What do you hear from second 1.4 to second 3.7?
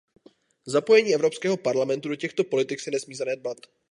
parlamentu do těchto politik se nesmí zanedbat.